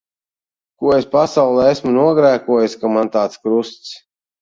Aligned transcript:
Ko 0.83 0.93
es 0.95 1.05
pasaulē 1.11 1.69
esmu 1.75 1.95
nogrēkojusi, 1.99 2.83
ka 2.83 2.95
man 2.99 3.15
tāds 3.21 3.47
krusts. 3.47 3.99